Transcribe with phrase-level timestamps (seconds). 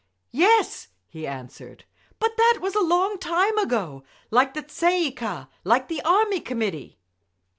[0.31, 1.85] "Yes," he answered,
[2.17, 6.97] "but that was a long time ago—like the Tsay ee kah—like the Army Committee."